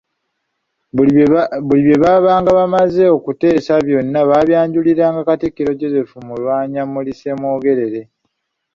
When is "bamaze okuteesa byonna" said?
2.59-4.19